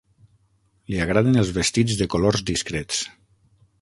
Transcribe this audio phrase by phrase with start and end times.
[0.93, 3.03] Li agraden els vestits de colors discrets.